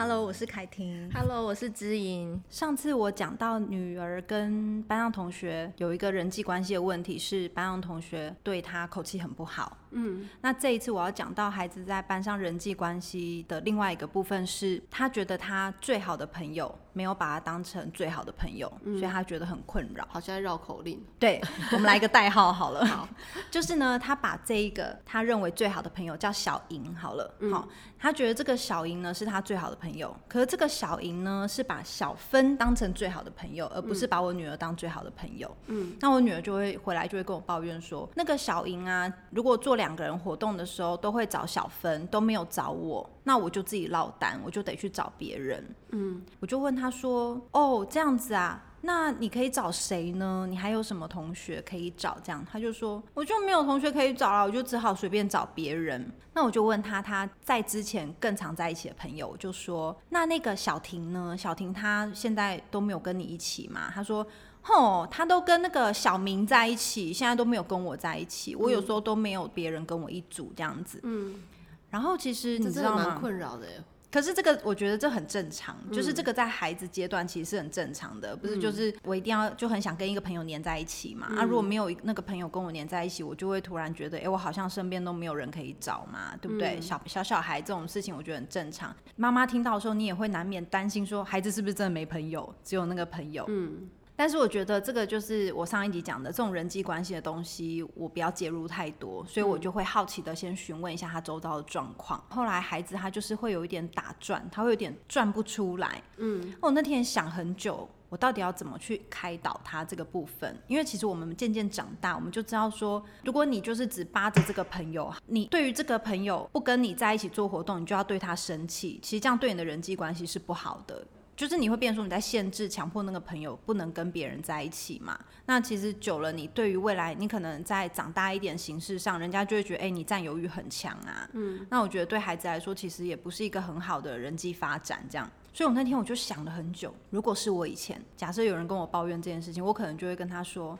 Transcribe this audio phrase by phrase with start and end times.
[0.00, 1.10] Hello，我是凯婷。
[1.12, 2.40] Hello，我是知音。
[2.48, 9.76] 上次我讲到女儿跟班上同学有一个人际关系的问题，是班上同学对她口气很不好。
[9.90, 20.06] 嗯，那这一次我要讲到孩子在班上人际关系的另外一个部分是，他觉得他最好的朋友没有把他当成最好的朋友，嗯、所以他觉得很困扰。
[20.10, 21.02] 好像绕口令。
[21.18, 21.40] 对，
[21.72, 22.84] 我们来一个代号好了。
[22.86, 23.08] 好，
[23.50, 27.34] 就是呢，他把这一个他认为最好的朋友叫小莹好了。
[27.40, 35.54] 嗯、好，他觉得这个小莹呢是他最好的朋友，可是这个小莹呢是把小芬当成最好的朋友，而不是把我女儿当最好的朋友。
[35.66, 45.74] 嗯，那我女儿就会回来就会跟我抱怨说，那个小莹啊，如果做两个人活动的时候都会找小芬，都没有找我，那我就自己落单，我就得去找别人。
[45.92, 50.46] 嗯，我就问他说：“哦，这样子啊，那你可以找谁呢？
[50.50, 61.34] 你还有什么同学可以找？”这样他就说：“我就没有同学可以找了，我就只好随便找别人。”那我就问他他在之前更常在一起的朋友，我就说：“那那个小婷呢？
[61.38, 64.26] 小婷她现在都没有跟你一起嘛？”他说。
[64.68, 68.54] 哦，他都跟那个小明在一起，现在都没有跟我在一起。
[68.54, 71.00] 我有时候都没有别人跟我一组这样子。
[71.02, 71.42] 嗯，
[71.90, 73.08] 然后其实你知道吗？
[73.08, 73.66] 蛮困扰的。
[74.10, 78.58] 可是这个我觉得这很正常，嗯、就是这个在孩子阶段其实是很正常的，不是？
[78.58, 81.26] 就是我一定要就很想跟一个朋友黏在一起嘛。
[81.30, 86.76] 嗯、啊，如果没有那个朋友跟我黏在一起，我就会突然觉得，哎、欸，我好像身边都没有人可以找嘛，对不对？
[86.78, 88.96] 嗯、小小小孩这种事情，我觉得很正常。
[89.16, 93.44] 妈妈听到的时候，你也会难免担心说，孩子是不是真的没朋友，只有那个朋友？
[93.48, 93.90] 嗯。
[94.18, 102.20] 但是我觉得这个就是我上一集讲的这种人际关系的东西，我不要介入太多，所以我就会好奇的先询问一下他周遭的状况。
[102.28, 106.02] 后来孩子他就是会有一点打转，他会有点转不出来。
[106.16, 110.60] 嗯，我那天想很久，我到底要怎么去开导他这个部分？
[110.66, 121.06] 因为其实我们渐渐长大，我们就知道说，如果你就是只扒着这个朋友，你对于这个朋友不跟你在一起做活动，你就要对他生气，其实这样对你的人际关系是不好的。
[121.38, 125.16] 就是你会变成说你在限制、强迫那个朋友不能跟别人在一起嘛？
[125.46, 131.30] 那其实久了，你对于未来，你可能在长大一点形式上，人家就会觉得，哎、欸，你占有欲很强啊。
[131.34, 131.64] 嗯。
[131.70, 135.30] 那我觉得对孩子来说，其实也不是一个很好的人际发展这样。
[135.52, 140.76] 所以我那天我就想了很久，如果是我以前，假设有人跟我抱怨这件事情，我可能就会跟他说，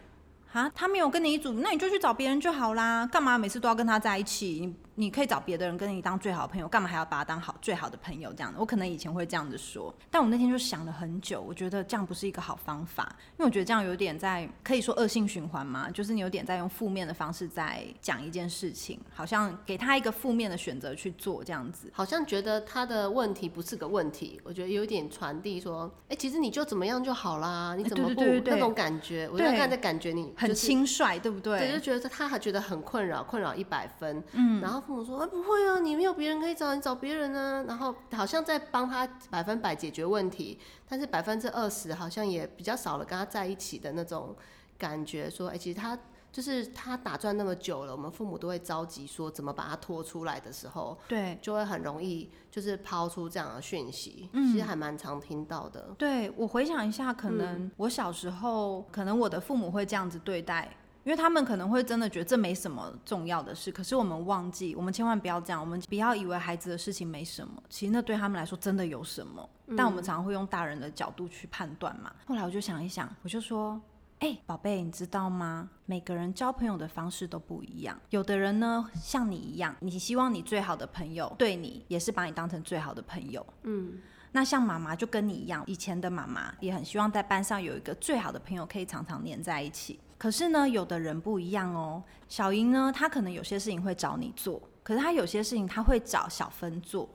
[0.53, 4.59] 啊，他没有跟你一组，那你就去找别人就好啦，干嘛每次都要跟他在一起？
[4.61, 4.75] 你
[5.09, 8.33] 可以找别的人跟你当最好的朋友，干嘛还要把他当好最好的朋友？
[8.33, 29.29] 这样的，我可能以前会这样子说，但我那天就想了很久，我觉得这样不是一个好方法，因为我觉得这样有点在可以说恶性循环嘛，就是你有点在用负面的方式在讲一件事情，好像给他一个负面的选择去做这样子，好像觉得他的问题不是个问题，我觉得有点传递说，哎、欸，其实你就怎么样就好啦，你怎么不、那种感觉？
[29.33, 31.59] 我就看在感觉你、就是、很轻率，对不对？
[31.59, 34.88] 对，就觉得他还觉得很困扰，困扰一百分，嗯，然后。
[34.89, 44.35] 父母说：“哎，不会啊，你没有别人可以找，你找别人啊。”然后好像在帮他百分百解决问题，但是百分之二十好像也比较少了跟他在一起的那种
[44.79, 45.29] 感觉。
[45.29, 45.99] 说：“哎，其实他
[46.33, 54.31] 就是他打转那么久了，我们父母都会着急说怎么把他拖出来的时候，对，就会很容易就是抛出这样的讯息。
[54.33, 55.95] 嗯，其实还蛮常听到的。
[55.99, 60.67] 对，我回想一下，可能我小时候，嗯，可能我的父母会这样子对待。”
[61.05, 69.49] 因为他们可能会真的觉得这没什么重要的事，可是我们忘记，我们千万不要这样，我们不要以为孩子的事情没什么，其实那对他们来说真的有什么。
[69.69, 72.13] 嗯、但我们常常会用大人的角度去判断嘛。
[72.27, 73.81] 后来我就想一想，我就说，
[74.21, 75.69] 哎、欸，宝贝，你知道吗？
[75.87, 77.99] 每个人交朋友的方式都不一样。
[78.11, 83.47] 有的人呢，像你一样，你希望你最好的朋友对你也是把你当成最好的朋友。
[83.63, 83.99] 嗯，
[84.33, 89.99] 那像妈妈就跟你一样，以前的妈妈也很希望在班上有一个最好的朋友，可以常常黏在一起。
[90.17, 92.03] 可是呢，有的人不一样哦。
[92.29, 97.09] 小莹呢，她可能有些事情会找你做，可是她有些事情她会找小芬做，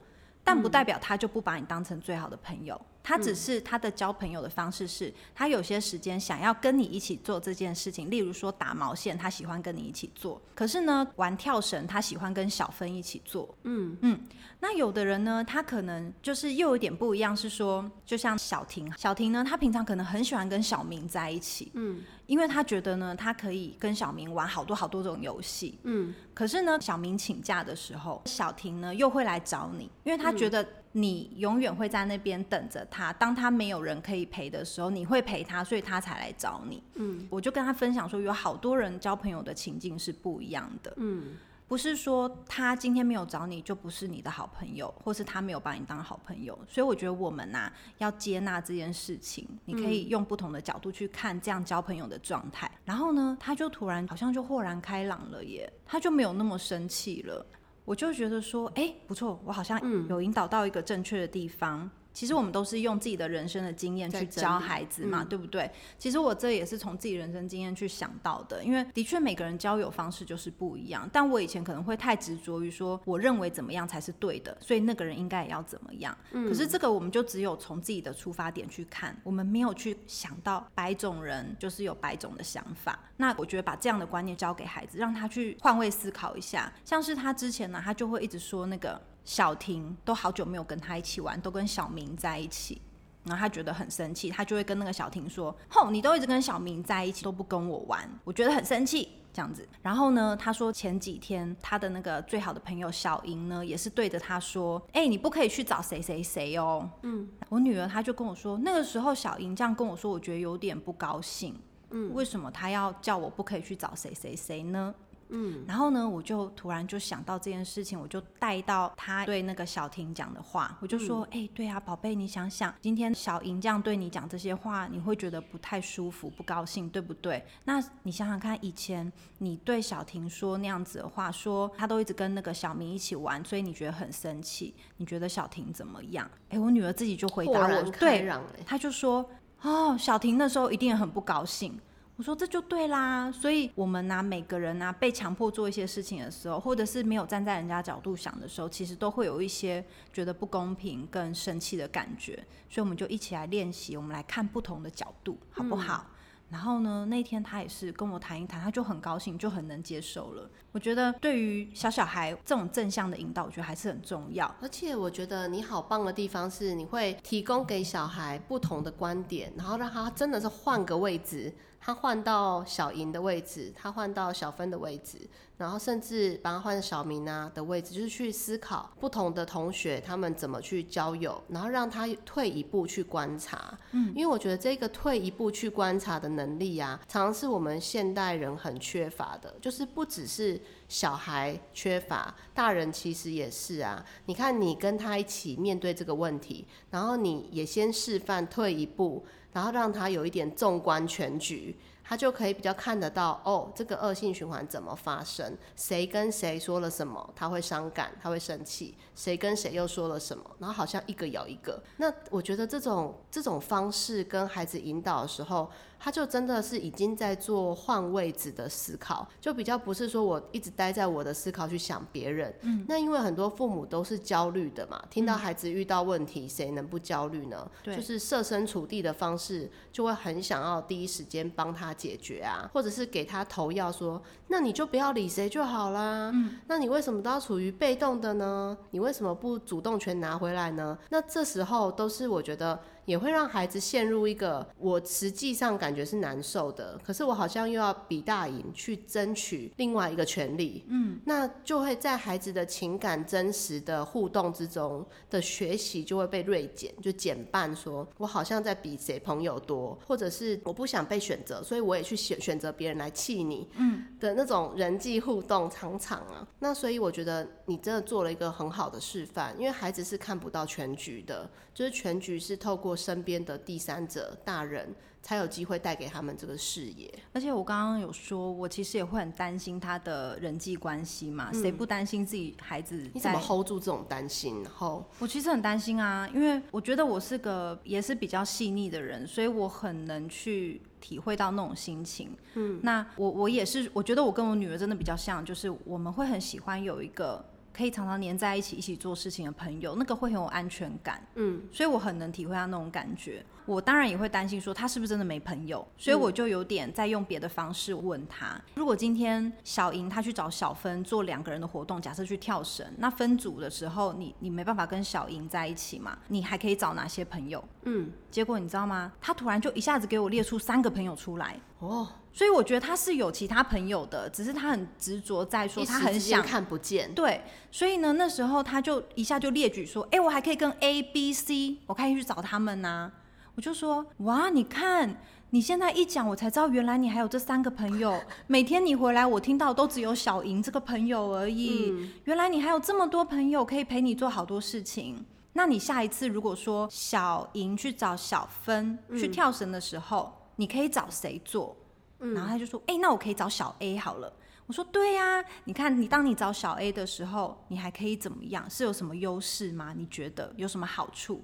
[0.43, 2.79] 但不代表她就不把你当成最好的朋友。
[3.03, 10.41] 他只是他的交朋友的方式是，他有些时间想要跟你一起做这件事情，例如说打毛线，他喜欢跟你一起做。
[10.55, 13.53] 可是呢，玩跳绳，他喜欢跟小芬一起做。
[13.63, 14.19] 嗯嗯。
[14.61, 21.69] 那有的人呢，他可能就是又有点不一样，是说，就像小婷，小婷呢，她平常可能很喜欢跟小明在一起。
[21.73, 22.01] 嗯。
[22.25, 25.77] 因为他觉得呢，他可以跟小明玩好多好多种游戏。
[25.83, 26.13] 嗯。
[26.33, 30.65] 可是呢，小明请假的时候，小婷呢又会来找你，因为他觉得。
[30.95, 36.83] 你永远会在那边等着他，当他没有人可以陪的时候，你会陪他，所以他才来找你。
[36.93, 40.93] 嗯，我就跟他分享说，有好多人交朋友的情境是不一样的。
[40.97, 41.29] 嗯，
[41.73, 46.55] 不是说他今天没有找你就不是你的好朋友，或是他没有把你当好朋友。
[46.69, 52.69] 所以我觉得我们呐、啊、要接纳这件事情，你可以用不同的角度去看这样交朋友的状态。
[52.85, 57.43] 然后呢，他就突然好像就豁然开朗了耶，他就没有那么生气了。
[57.85, 61.89] 我就觉得说，哎、欸，不错，我好像有引导到一个正确的地方。
[62.13, 65.69] 其实我们都是用自己的人生的经验去教孩子嘛，对不对？
[65.97, 71.09] 其实我这也是从自己人生经验去想到的，因为的确每个人交友方式就是不一样。
[71.11, 76.15] 但我以前可能会太执着于说，我认为怎么样才是对的，所以那个人应该也要怎么样。
[76.31, 82.99] 可是这个我们就只有从自己的出发点去看，我们没有去想到百种人就是有百种的想法。
[83.17, 86.71] 那我觉得把这样的观念教给孩子，让他去换位思考一下。
[86.85, 89.01] 像是他之前呢，他就会一直说那个。
[89.23, 92.81] 小婷都好久没有跟他一起玩，都跟小明在一起，
[93.23, 99.67] 然后他觉得很生气，他就会跟那个小婷说：“吼，你都一直跟小明在一起，都不跟我玩，我觉得很生气。”这样子。
[99.81, 111.59] 然后呢，他说前几天他的那个最好的朋友小莹呢，也是对着他说：“哎，你不可以去找谁谁谁哦。”嗯，我女儿她就跟我说，那个时候小莹这样跟我说，我觉得有点不高兴。
[111.89, 114.93] 嗯，为什么他要叫我不可以去找谁谁谁呢？
[115.35, 127.43] 嗯，然后呢，我就突然就想到这件事情，我就带到他对那个小婷讲的话，我就说，哎、嗯，对啊，宝贝，你想想，今天小莹这样对你讲这些话，你会觉得不太舒服、不高兴，对不对？
[127.65, 136.29] 那你想想看，以前你对小婷说那样子的话，说他都一直跟那个小明一起玩，所以你觉得很生气，你觉得小婷怎么样？
[136.49, 138.29] 哎，我女儿自己就回答我，对，
[138.65, 139.27] 她就说，
[139.63, 141.79] 哦，小婷那时候一定很不高兴。
[142.15, 149.83] 我说这就对啦，所以我们呢、啊，每个人呢、啊，被强迫做一些事情的时候，或者是没有站在人家角度想的时候，其实都会有一些
[150.13, 152.35] 觉得不公平、跟生气的感觉。
[152.69, 156.05] 所以我们就一起来练习，我们来看不同的角度，好不好？
[156.07, 156.09] 嗯
[156.49, 160.47] 然后呢，那天他也是跟我谈一谈，他就很高兴，就很能接受了。
[160.73, 164.53] 我觉得对于小小孩这种正向的引导，我觉得还是很重要。
[164.59, 175.19] 而且我觉得你好棒的地方是，你会提供给小孩不同的观点，然后让他真的是换个位置，他换到小莹的位置，他换到小芬的位置。
[175.55, 183.77] 然后甚至把他换小明啊的位置，就是去思考不同的同学他们怎么去交友，然后让他退一步去观察。
[183.91, 189.53] 嗯，因为我觉得这个退一步去观察的能力啊，常常是我们现代人很缺乏的。
[189.61, 194.05] 就是不只是小孩缺乏，大人其实也是啊。
[194.25, 201.75] 你看，你跟他一起面对这个问题，然后你也先示范退一步，然后让他有一点纵观全局。
[202.05, 205.57] 他就可以比较看得到哦，这个恶性循环怎么发生？
[205.73, 208.93] 谁跟谁说了什么，他会伤感，他会生气？
[209.15, 210.43] 谁跟谁又说了什么？
[210.59, 211.81] 然后好像一个咬一个。
[211.97, 215.71] 那我觉得这种这种方式跟孩子引导的时候，
[216.03, 222.53] 他就真的是已经在做换位置的思考，就比较不是说我一直待在我的思考去想别人。
[222.63, 227.71] 嗯，那因为很多父母都是焦虑的嘛，听到孩子遇到问题，谁能不焦虑呢？
[227.81, 236.31] 对，就是设身处地的方式，就会很想要第一时间帮他解决啊，或者是给他投药说，那你就不要理谁就好啦。
[236.33, 238.77] 嗯，那你为什么都要处于被动的呢？
[238.91, 240.97] 你为什么不主动权拿回来呢？
[241.09, 242.77] 那这时候都是我觉得。
[243.05, 272.92] 也会让孩子陷入一个我实际上感觉是难受的，可是我好像又要比大赢去争取另外一个权利，嗯，那就会在孩子的情感真实的互动之中的学习就会被锐减，就减半说，说我好像在比谁朋友多，或者是我不想被选择，所以我也去选选择别人来气你，嗯的那种人际互动常常啊，那所以我觉得你真的做了一个很好的示范，因为孩子是看不到全局的，就是全局是透过。
[272.95, 283.09] 身边的第三者大人才有机会带给他们这个视野，而且我刚刚有说，我其实也会很担心他的人际关系嘛，谁、嗯、不担心自己孩子？
[283.13, 284.61] 你怎么 hold 住这种担心？
[284.63, 292.35] 然后我其实很担心啊，因为我觉得我是个也是比较细腻的人，所以我很能去体会到那种心情。
[292.55, 297.43] 嗯，那我我也是，我觉得我跟我女儿真的比较像，就是我们会很喜欢有一个。
[297.73, 301.25] 可以常常黏在一起，一起做事情的朋友，那个会很有安全感。
[301.35, 303.43] 嗯，所以我很能体会他那种感觉。
[303.65, 308.59] 我当然也会担心说他是不是真的没朋友，所以我就有点在用别的方式问他。
[308.75, 316.17] 如果今天小莹他去找小芬做两个人的活动，假设去跳绳，那分组的时候你你没办法跟小莹在一起嘛？
[316.27, 317.63] 你还可以找哪些朋友？
[317.83, 319.11] 嗯，结果你知道吗？
[319.21, 321.59] 他突然就一下子给我列出三个朋友出来。
[321.79, 327.13] 哦，所以我觉得他是有其他朋友的，只是他很执着在说他很想看不见。
[327.13, 327.41] 对，
[327.71, 333.11] 所以呢那时候他就一下就列举说，哎，我还可以跟 A、B、C，我可以去找他们呐、啊。
[333.55, 338.19] 我就说哇，你看你现在一讲，我才知道原来你还有这三个朋友。
[338.47, 341.91] 每天你回来，我听到都只有小莹这个朋友而已。
[341.91, 342.11] 嗯。
[342.23, 345.23] 原来你还有这么多朋友可以陪你做好多事情。
[345.53, 351.77] 那你下一次如果说小莹去找小芬去跳绳的时候，嗯，你可以找谁做？
[352.17, 354.33] 然后他就说，哎，那我可以找小 A 好了。
[354.65, 358.67] 我说对呀、啊，你看你当你找小 A 的时候，你还可以怎么样？
[358.69, 359.93] 是有什么优势吗？
[359.95, 361.43] 你觉得有什么好处？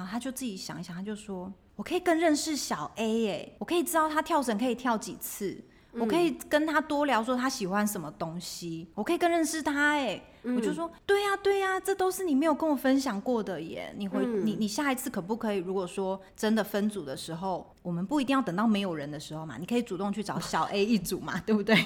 [0.00, 13.92] 然后他就自己想一想，他就说：“我可以更认识小 A 耶，我可以知道他跳绳可以跳几次，我可以跟他多聊说他喜欢什么东西，我可以更认识他哎。”嗯、我就说，对呀、啊，对呀、啊，这都是你没有跟我分享过的耶。
[13.96, 15.58] 你回、嗯、你你下一次可不可以？
[15.58, 21.76] 如果说真的分组的时候，我们不一定要等到没有人的时候嘛，你可以主动去找小 A 一组嘛， 对不对？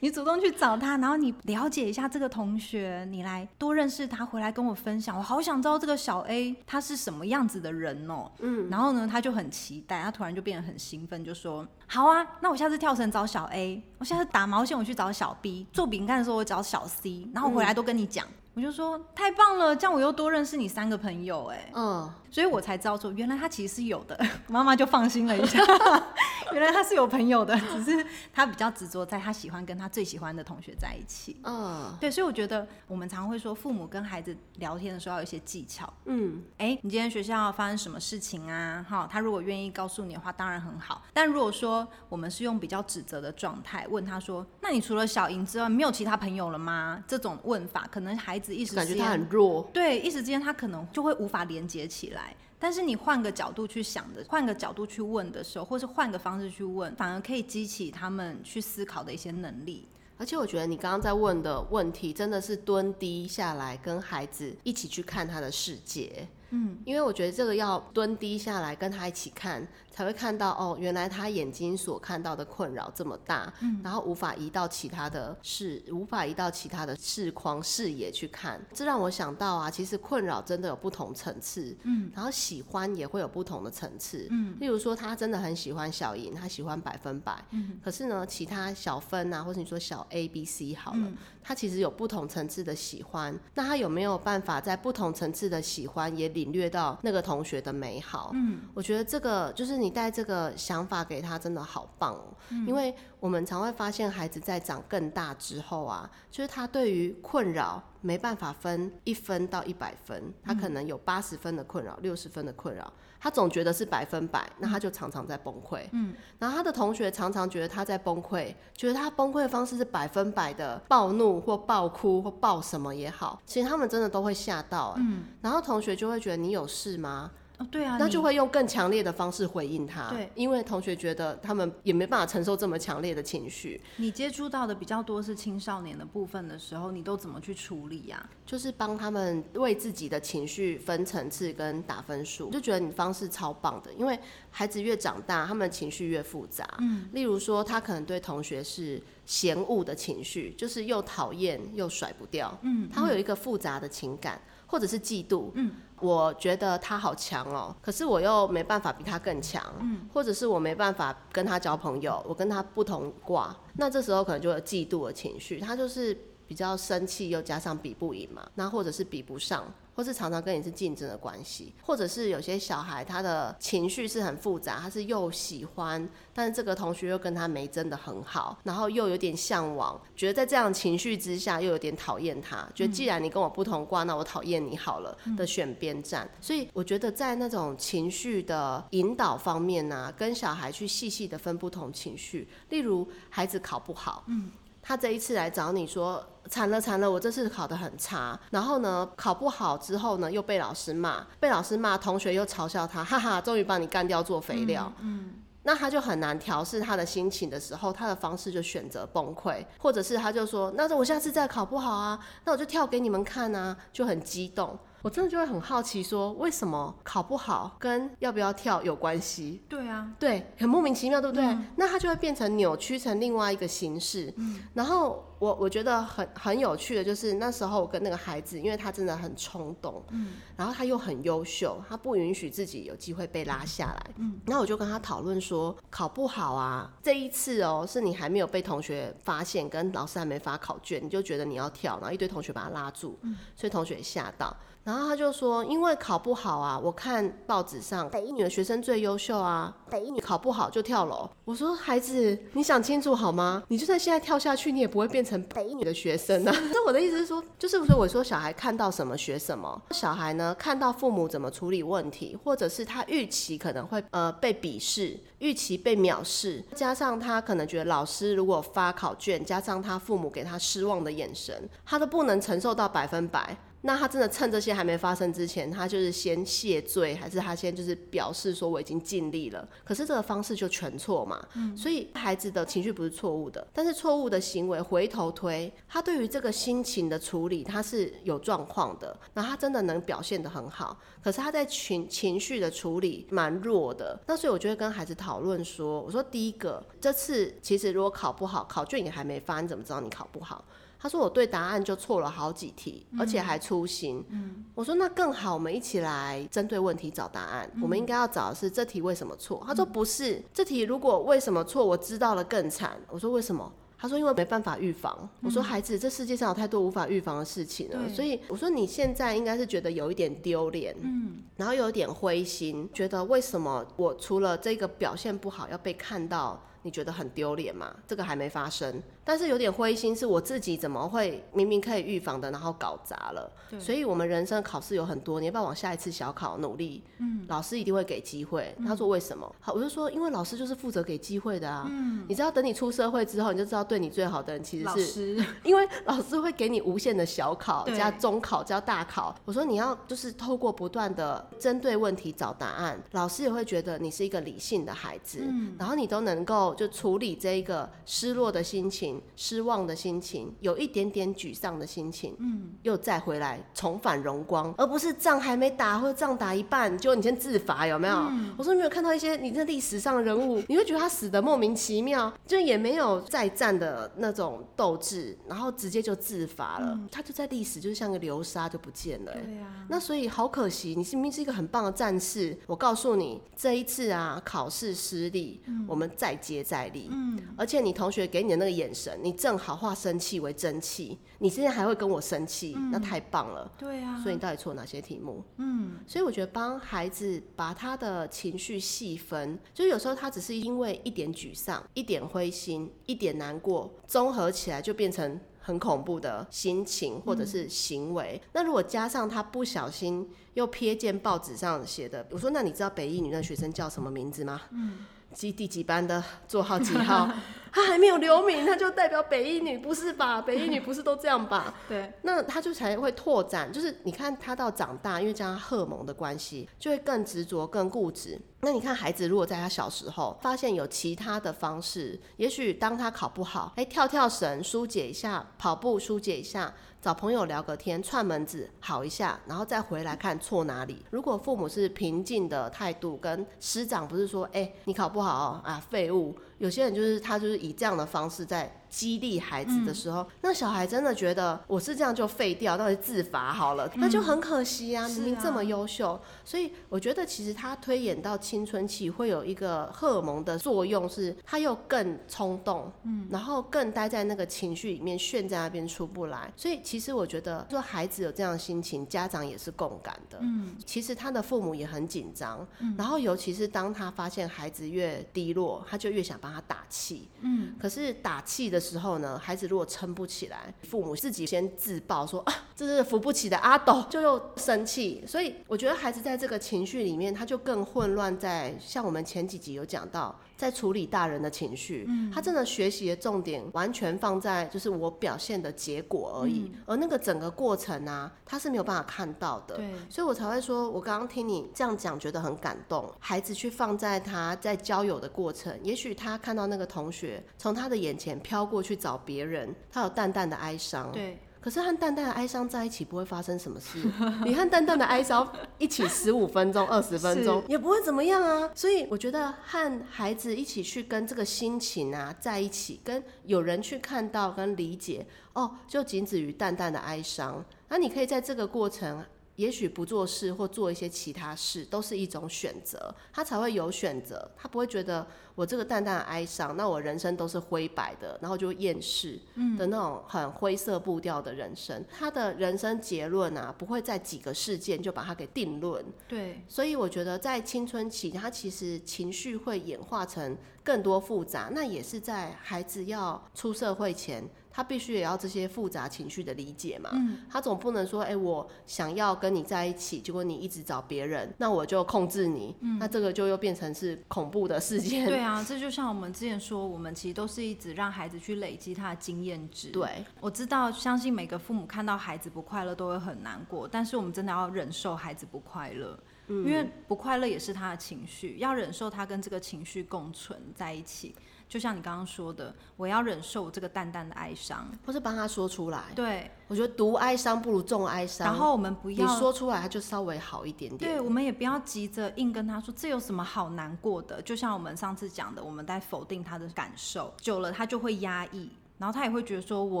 [0.00, 5.16] 你主动去找他，然后你了解一下这个同学，你来多认识他，回来跟我分享。
[5.16, 8.30] 我好想知道这个小 A 他是什么样子的人哦。
[8.40, 18.26] 嗯，然后呢，他就很期待，他突然就变得很兴奋，就说：好啊，那我下次跳绳找小 A，我下次打毛线我去找小 B，做饼干的时候我找小 C，然后回来都跟你讲。
[18.26, 24.18] 嗯我就说太棒了，这样我又多认识你三个朋友哎，嗯，所以我才知道说原来他其实是有的，
[24.48, 25.58] 妈妈就放心了一下，
[26.52, 38.84] 原来他是有朋友的，只是他比较执着在他喜欢跟他最喜欢的同学在一起，嗯，对，所以我觉得我们常会说父母跟孩子聊天的时候要有一些技巧，嗯，哎，你今天学校发生什么事情啊？
[38.86, 47.02] 哈，他如果愿意告诉你的话，当然很好，但如果说我们是用比较指责的状态问他说，那你除了小莹之外，没有其他朋友了吗？
[47.08, 48.54] 这种问法可能孩子。
[48.54, 52.34] 一时感觉他很弱，对，一时之间他可能就会无法连接起来。
[52.58, 59.86] 但是你换个角度去想的，换个角度去问的时候，或是换个方式去问，反而可以激起他们去思考的一些能力。
[60.18, 66.28] 而且我觉得你刚刚在问的问题，真的是蹲低下来跟孩子一起去看他的世界。
[66.52, 78.60] 嗯，因为我觉得这个要蹲低下来跟他一起看，才会看到哦，原来他眼睛所看到的困扰这么大，嗯，然后无法移到其他的视，无法移到其他的视框视野去看。
[78.72, 102.34] 这让我想到啊，其实困扰真的有不同层次，嗯，然后喜欢也会有不同的层次，嗯，例如说他真的很喜欢小莹，他喜欢百分百，嗯，可是呢，其他小分啊，或者你说小 A、B、C 好了，嗯，他其实有不同层次的喜欢，那他有没有办法在不同层次的喜欢也领略到那个同学的美好，嗯，我觉得这个就是你带这个想法给他，真的好棒哦。
[102.48, 112.92] 嗯，因为我们常会发现孩子在长更大之后啊，就是他对于困扰没办法分一分到一百分，他可能有八十分的困扰，六十分的困扰。
[113.22, 115.82] 他总觉得是百分百，那他就常常在崩溃。
[115.92, 124.94] 嗯，然后他的同学常常觉得他在崩溃，觉得他崩溃的方式是百分百的暴怒或暴哭或暴什么也好，其实他们真的都会吓到。
[124.96, 127.30] 嗯，然后同学就会觉得你有事吗？
[127.70, 130.10] 对啊，那就会用更强烈的方式回应他。
[130.10, 133.80] 对，因为同学觉得他们也没办法承受这么强烈的情绪。
[133.96, 138.28] 你接触到的比较多是青少年的部分的时候，你都怎么去处理呀？
[138.44, 143.92] 就是帮他们为自己的情绪分层次跟打分数，就觉得你方式超棒的。
[143.94, 144.18] 因为
[144.50, 146.68] 孩子越长大，他们的情绪越复杂。
[146.78, 152.58] 嗯，例如说，他可能对同学是嫌恶的情绪，就是又讨厌又甩不掉。
[152.62, 154.40] 嗯，他会有一个复杂的情感。
[154.72, 166.16] 或者是嫉妒，嗯，我觉得他好强哦，可是我又没办法比他更强，嗯，或者是我没办法跟他交朋友，我跟他不同卦，那这时候可能就有嫉妒的情绪，他就是
[166.52, 169.64] 比较生气，又加上比不赢嘛，那或者是比不上。
[169.94, 186.26] 或是常常跟你是竞争的关系，或者是有些小孩他的情绪是很复杂，他是又喜欢，但是这个同学又跟他没真的很好，然后又有点向往，觉得在这样情绪之下又有点讨厌他，觉得既然你跟我不同挂，那我讨厌你好了的选边站。
[186.40, 194.50] 所以我觉得在那种情绪的引导方面呢、啊，跟小孩去细细的分不同情绪，例如孩子考不好，嗯。
[194.82, 204.92] 他这一次来找你说，惨了惨了，我这次考得很差，然后呢，考不好之后呢，又被老师骂，被老师骂，同学又嘲笑他，哈哈，终于把你干掉做肥料。
[205.00, 214.76] 嗯，嗯，那他就很难调试他的心情的时候，他的方式就选择崩溃，或者是他就说，那我下次再考不好啊，那我就跳给你们看啊，就很激动。
[215.02, 219.60] 我真的就会很好奇，说为什么考不好跟要不要跳有关系？
[219.68, 221.44] 对啊，对，很莫名其妙，对不对？
[221.44, 224.32] 嗯、那它就会变成扭曲成另外一个形式。
[224.36, 244.56] 嗯、然后我我觉得很很有趣的就是那时候我跟那个孩子，因为他真的很冲动，嗯，然后他又很优秀，他不允许自己有机会被拉下来，嗯，然后我就跟他讨论说，考不好啊，这一次哦，是你还没有被同学发现，跟老师还没发考卷，你就觉得你要跳，然后一堆同学把他拉住，嗯，所以同学吓到。
[244.84, 251.30] 然后他就说，因为考不好啊，我看报纸上北一女的学生最优秀啊，北一女考不好就跳楼。
[251.44, 253.62] 我说孩子，你想清楚好吗？
[253.68, 256.52] 你就算现在跳下去，你也不会变成北一女的学生啊。
[256.72, 273.56] 那我的意思是说，就是说我说小孩看到什么学什么，小孩呢看到父母怎么处理问题，或者是他预期可能会呃被鄙视，预期被藐视，加上他可能觉得老师如果发考卷，加上他父母给他失望的眼神，他都不能承受到百分百。
[273.82, 279.68] 那他真的趁这些还没发生之前，他就是先谢罪，还是他先就是表示说我已经尽力了？
[279.84, 281.46] 可是这个方式就全错嘛。
[281.54, 281.76] 嗯。
[281.76, 289.16] 所以孩子的情绪不是错误的，但是错误的行为回头推，他对于这个心情的处理他是有状况的。
[289.34, 294.18] 那他真的能表现得很好，可是他在情情绪的处理蛮弱的。
[294.26, 300.64] 那所以我就会跟孩子讨论说，我说第一个，这次其实如果考不好，考卷也还没发，你怎么知道你考不好？
[301.02, 304.24] 他说我对答案就错了好几题，而且还粗心。
[304.28, 307.68] 嗯，我说那更好，我们一起来针对问题找答案。
[307.74, 309.60] 嗯，我们应该要找的是这题为什么错？
[309.66, 312.96] 他说不是，这题如果为什么错，我知道了更惨。
[313.08, 313.72] 我说为什么？
[313.98, 315.28] 他说因为没办法预防。
[315.42, 326.62] 我说孩子，这世界上有太多无法预防的事情了，所以我说你现在应该是觉得有一点丢脸，嗯，然后有一点灰心，觉得为什么我除了这个表现不好要被看到？
[326.84, 327.94] 你觉得很丢脸吗？
[328.08, 333.50] 这个还没发生，但是有点灰心，是我自己怎么会明明可以预防的，然后搞砸了。
[333.70, 333.78] 对。
[333.78, 337.02] 所以，我们人生考试有很多，你要不要往下一次小考努力？
[337.18, 337.44] 嗯。
[337.48, 338.74] 老师一定会给机会。
[338.86, 339.54] 他说为什么？
[339.60, 341.86] 好，我就说，因为老师就是负责给机会的啊。
[341.88, 342.24] 嗯。
[342.28, 349.34] 你知道，等你出社会之后，你就知道对你最好的人其实是老师， 因为老师会给你无限的小考加中考加大考。
[349.44, 355.76] 我说你要就是透过不断的针对问题找答案，老师也会觉得你是一个理性的孩子，嗯。
[355.78, 356.72] 然后你都能够。
[356.76, 368.14] 就处理这一个失落的心情、失望的心情、有一点点沮丧的心情，嗯，又再回来重返荣光，而不是仗还没打或者仗打一半就你先自罚，有没有？
[368.14, 379.40] 嗯、我说没有看到一些你在历史上人物，你会觉得他死的莫名其妙，就也没有再战的那种斗志，然后直接就自罚了，嗯、他就在历史就是像个流沙就不见了、欸。
[379.40, 386.62] 对呀、啊，那所以好可惜，你明明是一个很棒的战士，我告诉你，这一次啊考试失利，嗯、我们再接。
[386.62, 395.42] 再厉，嗯，而且你同学给你的那个眼神，你正好化生气为真气，你现在还会跟我生气，嗯，那太棒了，对啊，所以你到底错哪些题目？
[395.56, 408.40] 嗯，所以我觉得帮孩子把他的情绪细分，就是有时候他只是因为一点沮丧、一点灰心、一点难过，综合起来就变成很恐怖的心情或者是行为。
[408.42, 414.62] 嗯，那如果加上他不小心又瞥见报纸上写的，我说那你知道北一女那学生叫什么名字吗？
[414.70, 415.06] 嗯。
[415.32, 417.28] 几第几班的座号几号？
[417.74, 420.40] 他还没有留名，他就代表北一女，不是吧？
[420.46, 421.72] 北一女不是都这样吧？
[421.88, 428.38] 对，那他就才会拓展，就是你看他到长大，因为这样荷尔蒙的关系，就会更执着、更固执。
[428.60, 436.74] 那你看孩子如果在他小时候发现有其他的方式，也许当他考不好，哎，跳跳绳疏解一下，跑步疏解一下。
[437.02, 441.04] 找朋友聊个天，串门子好一下，然后再回来看错哪里。
[441.10, 446.32] 如果父母是平静的态度，跟师长不是说，哎、你考不好啊，废物。
[446.62, 456.20] 有些人就是他就是以这样的方式在激励孩子的时候，嗯，那小孩真的觉得我是这样就废掉，到底自罚好了，嗯，那就很可惜啊，明明这么优秀。
[456.44, 466.52] 所以我觉得其实他推演到青春期会有一个荷尔蒙的作用，是他又更冲动，嗯，然后更待在那个情绪里面，炫在那边出不来。
[466.56, 470.38] 所以其实我觉得说孩子有这样的心情，家长也是共感的。
[470.42, 477.28] 嗯，其实他的父母也很紧张，嗯，然后尤其是当他发现孩子越低落，他就越想帮他打气。
[477.40, 485.24] 嗯，可是打气的时候呢，孩子如果撑不起来，父母自己先自爆说啊，这是扶不起的阿斗，就又生气。
[485.26, 488.38] 所以我觉得孩子在这个情绪里面，他就更混乱。
[488.38, 499.74] 在像我们前几集有讲到，在处理大人的情绪，嗯，他真的学习的重点完全放在就是我表现的结果而已，嗯，而那个整个过程啊，他是没有办法看到的。
[499.74, 503.12] 对，所以我才会说，我刚刚听你这样讲，觉得很感动。
[503.18, 511.10] 孩子去放在他在交友的过程，也许他看到那个同学从他的眼前飘过去找别人，他有淡淡的哀伤。
[511.10, 511.36] 对。
[511.62, 513.98] 可是和淡淡的哀伤在一起不会发生什么事，
[514.44, 518.68] 你和淡淡的哀伤一起十五分钟、二十分钟也不会怎么样啊。
[518.74, 527.64] 所以我觉得和孩子一起去跟这个心情啊在一起，跟有人去看到跟理解哦，就仅止于淡淡的哀伤。
[527.88, 529.24] 那你可以在这个过程
[529.56, 539.38] 也许不做事或做一些其他事都是一种选择，他才会有选择，他不会觉得我这个淡淡的哀伤，那我人生都是灰白的，然后就厌世
[539.76, 542.02] 的那种很灰色步调的人生。
[542.10, 546.04] 他的人生结论啊，不会在几个事件就把它给定论。
[546.26, 554.42] 对，所以我觉得在青春期，他其实情绪会演化成更多复杂，那也是在孩子要出社会前。
[554.72, 565.26] 他必须也要这些复杂情绪的理解嘛，嗯，他总不能说，哎、欸，我想要跟你在一起，结果你一直找别人，那我就控制你，嗯，那这个就又变成是恐怖的事件。
[565.26, 569.90] 对啊，这就像我们之前说，我们其实都是一直让孩子去累积他的经验值。
[569.90, 581.34] 对，我知道，相信每个父母看到孩子不快乐都会很难过，但是我们真的要忍受孩子不快乐，嗯，因为不快乐也是他的情绪，要忍受他跟这个情绪共存在一起。
[581.68, 586.04] 就像你刚刚说的，我要忍受这个淡淡的哀伤，或是帮他说出来。
[586.14, 588.46] 对，我觉得独哀伤不如众哀伤。
[588.46, 591.12] 然后我们不要你说出来，他就稍微好一点点。
[591.12, 594.42] 对，我们也不要急着硬跟他说，这有什么好难过的？
[594.42, 598.70] 就像我们上次讲的，我们在否定他的感受，久了他就会压抑，
[599.02, 600.00] 然后他也会觉得说，我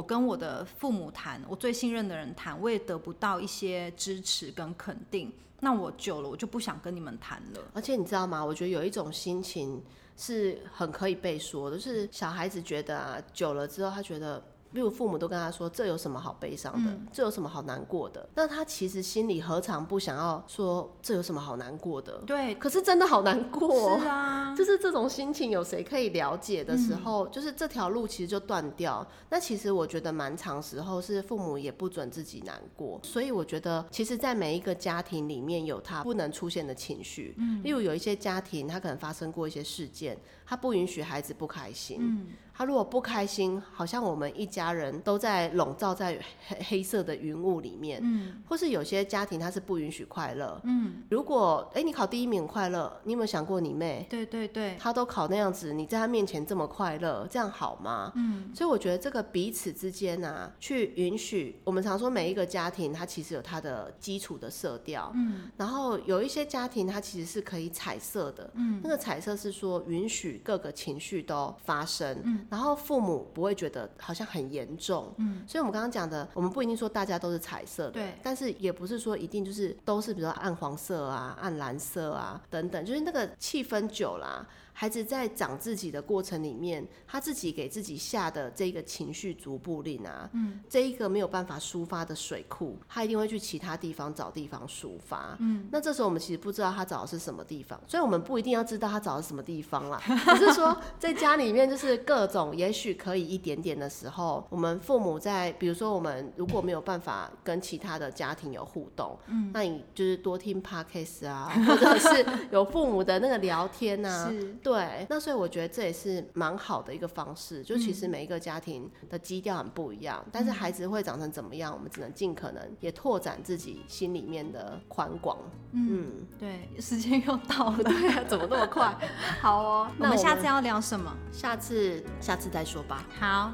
[0.00, 7.60] 跟我的父母谈，我最信任的人谈，我也得不到一些支持跟肯定，那我久了我就不想跟你们谈了。
[7.74, 8.44] 而且你知道吗？
[8.44, 9.82] 我觉得有一种心情。
[10.14, 14.40] 是很可以被说的，就是小孩子觉得啊，久了之后，他觉得。
[14.72, 16.90] 例如父母都跟他说：“这有什么好悲伤的？
[16.90, 23.98] 嗯、这有什么好难过的？”那他其实心里何尝不想要说：“这有什么好难过的？”对，可是真的好难过。
[23.98, 29.06] 是啊， 就是这种心情，有谁可以了解的时候，嗯、就是这条路其实就断掉。
[29.28, 37.34] 那其实我觉得蛮长时候是父母也不准自己难过，所以我觉得其实，在每一个家庭里面有他不能出现的情绪。
[37.38, 41.98] 嗯，例如有一些家庭，他可能发生过一些事件，他不允许孩子不开心。
[42.00, 42.26] 嗯。
[42.62, 47.98] 他如果不开心，好像我们一家人都在笼罩在黑黑色的云雾里面。
[48.00, 50.60] 嗯，或是有些家庭他是不允许快乐。
[50.62, 54.06] 嗯，如果哎、欸、你考第一名快乐，你有没有想过你妹？
[54.08, 58.12] 对对对，他都考那样子，你在他面前这么快乐，这样好吗？
[58.14, 65.10] 嗯，所以我觉得这个彼此之间啊，去允许，我们常说每一个家庭它其实有它的基础的色调。
[65.16, 68.48] 嗯，然后有一些家庭它其实是可以彩色的。
[68.54, 72.16] 嗯，那个彩色是说允许各个情绪都发生。
[72.22, 72.46] 嗯。
[72.52, 84.46] 然后父母不会觉得好像很严重，嗯，所以我们刚刚讲的，我们不一定说大家都是彩色的，对，但是也不是说一定就是都是比如说暗黄色啊、暗蓝色啊等等，就是那个气氛久了啊。
[84.72, 100.00] 孩子在长自己的过程里面，他自己给自己下的这个情绪逐步令啊，嗯，这一个没有办法抒发的水库，他一定会去其他地方找地方抒发，嗯，那这时候我们其实不知道他找的是什么地方，所以我们不一定要知道他找的是什么地方啦，
[100.36, 114.56] 只是说在家里面就是各种也许可以一点点的时候，我们父母在比如说我们如果没有办法跟其他的家庭有互动，嗯，那你就是多听 Podcast 啊，或者 是有父母的那个聊天啊，是。
[114.62, 117.62] 对，那所以我觉得这也是蛮好的一个方式。
[117.62, 125.36] 就其实每一个家庭的基调很不一样，嗯、但是孩子会长成怎么样，我们只能尽可能也拓展自己心里面的宽广。
[125.72, 128.96] 嗯，嗯对，时间又到了， 对啊，怎么那么快？
[129.40, 131.12] 好哦，那我们下次要聊什么？
[131.32, 133.04] 下次下次再说吧。
[133.18, 133.52] 好，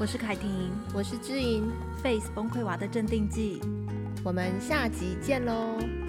[0.00, 1.70] 我是凯婷，我是知音
[2.02, 3.60] ，Face 崩溃娃的镇定剂，
[4.24, 6.01] 我们下集见喽。